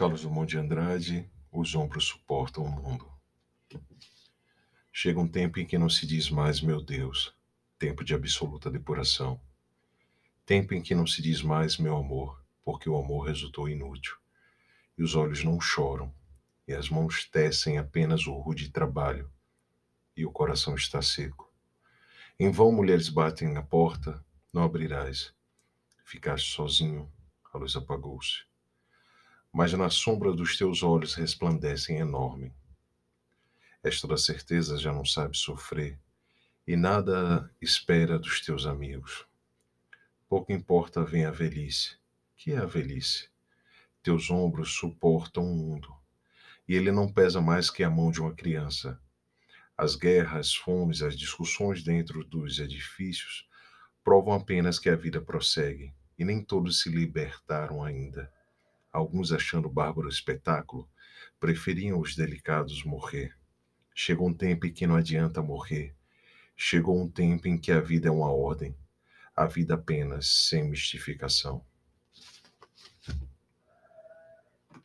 Carlos 0.00 0.22
Drummond 0.22 0.48
de 0.48 0.56
Andrade, 0.56 1.30
os 1.52 1.74
ombros 1.74 2.06
suportam 2.06 2.64
o 2.64 2.70
mundo. 2.70 3.06
Chega 4.90 5.20
um 5.20 5.28
tempo 5.28 5.60
em 5.60 5.66
que 5.66 5.76
não 5.76 5.90
se 5.90 6.06
diz 6.06 6.30
mais, 6.30 6.62
meu 6.62 6.80
Deus, 6.80 7.34
tempo 7.78 8.02
de 8.02 8.14
absoluta 8.14 8.70
depuração. 8.70 9.38
Tempo 10.46 10.72
em 10.72 10.80
que 10.80 10.94
não 10.94 11.06
se 11.06 11.20
diz 11.20 11.42
mais, 11.42 11.76
meu 11.76 11.98
amor, 11.98 12.42
porque 12.64 12.88
o 12.88 12.96
amor 12.96 13.26
resultou 13.26 13.68
inútil. 13.68 14.16
E 14.96 15.02
os 15.02 15.14
olhos 15.14 15.44
não 15.44 15.60
choram, 15.60 16.10
e 16.66 16.72
as 16.72 16.88
mãos 16.88 17.26
tecem 17.26 17.76
apenas 17.76 18.26
o 18.26 18.32
rude 18.32 18.70
trabalho, 18.70 19.30
e 20.16 20.24
o 20.24 20.32
coração 20.32 20.74
está 20.76 21.02
seco. 21.02 21.52
Em 22.38 22.50
vão 22.50 22.72
mulheres 22.72 23.10
batem 23.10 23.52
na 23.52 23.62
porta, 23.62 24.24
não 24.50 24.62
abrirás. 24.62 25.34
Ficaste 26.06 26.50
sozinho, 26.54 27.12
a 27.52 27.58
luz 27.58 27.76
apagou-se 27.76 28.48
mas 29.52 29.72
na 29.72 29.90
sombra 29.90 30.32
dos 30.32 30.56
teus 30.56 30.82
olhos 30.82 31.14
resplandecem 31.14 31.98
enorme. 31.98 32.52
És 33.82 34.00
toda 34.00 34.16
certeza 34.16 34.78
já 34.78 34.92
não 34.92 35.04
sabe 35.04 35.36
sofrer, 35.36 35.98
e 36.66 36.76
nada 36.76 37.50
espera 37.60 38.18
dos 38.18 38.40
teus 38.40 38.64
amigos. 38.64 39.26
Pouco 40.28 40.52
importa 40.52 41.04
vem 41.04 41.24
a 41.24 41.30
velhice. 41.30 41.98
Que 42.36 42.52
é 42.52 42.58
a 42.58 42.64
velhice? 42.64 43.28
Teus 44.02 44.30
ombros 44.30 44.72
suportam 44.72 45.44
o 45.44 45.54
mundo, 45.54 45.94
e 46.66 46.74
ele 46.74 46.92
não 46.92 47.12
pesa 47.12 47.40
mais 47.40 47.68
que 47.68 47.82
a 47.82 47.90
mão 47.90 48.10
de 48.10 48.20
uma 48.20 48.32
criança. 48.32 48.98
As 49.76 49.94
guerras, 49.94 50.46
as 50.46 50.54
fomes, 50.54 51.02
as 51.02 51.18
discussões 51.18 51.82
dentro 51.82 52.24
dos 52.24 52.58
edifícios 52.58 53.48
provam 54.04 54.32
apenas 54.32 54.78
que 54.78 54.88
a 54.88 54.96
vida 54.96 55.20
prossegue, 55.20 55.92
e 56.18 56.24
nem 56.24 56.42
todos 56.42 56.80
se 56.80 56.88
libertaram 56.88 57.82
ainda 57.82 58.32
alguns 58.92 59.32
achando 59.32 59.68
bárbaro 59.68 60.08
espetáculo, 60.08 60.88
preferiam 61.38 61.98
os 62.00 62.14
delicados 62.16 62.84
morrer. 62.84 63.36
Chegou 63.94 64.28
um 64.28 64.34
tempo 64.34 64.66
em 64.66 64.72
que 64.72 64.86
não 64.86 64.96
adianta 64.96 65.42
morrer. 65.42 65.94
Chegou 66.56 67.00
um 67.00 67.08
tempo 67.08 67.48
em 67.48 67.58
que 67.58 67.72
a 67.72 67.80
vida 67.80 68.08
é 68.08 68.10
uma 68.10 68.32
ordem, 68.32 68.76
a 69.34 69.46
vida 69.46 69.74
apenas 69.74 70.48
sem 70.48 70.68
mistificação. 70.68 71.64